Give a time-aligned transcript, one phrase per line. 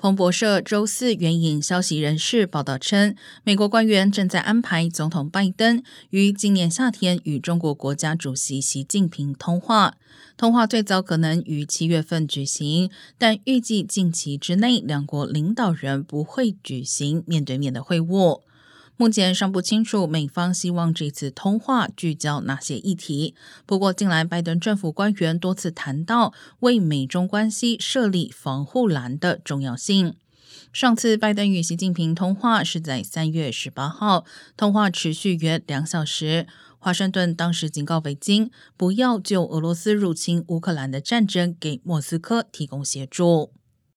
[0.00, 3.14] 彭博社周四援引消息人士报道称，
[3.44, 9.98] 美国官员正在安排总统拜登于今年夏天与中国国家主席习近平通话。
[10.38, 18.40] 通话最早可能于七月份举行，但预计近期之内两国领导人不会举行面对面的会晤。
[19.00, 23.34] 目前尚不清楚美方希望这次通话聚焦哪些议题。
[23.64, 30.16] 不过，近来拜登政府官员多次谈到为美中关系设立防护栏的重要性。
[30.70, 36.46] 上次拜登与习近平通话是在三月十八号，通话持续约两小时。
[36.78, 43.54] 华盛顿当时警告北京，不要就俄罗斯入侵乌克兰的战争给莫斯科提供协助。